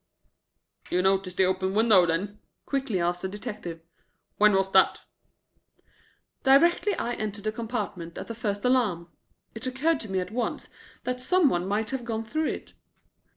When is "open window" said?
1.45-2.07